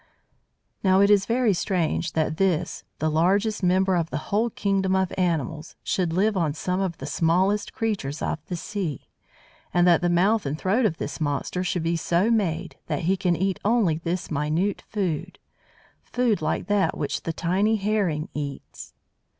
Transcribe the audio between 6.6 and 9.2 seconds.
of the smallest creatures of the sea,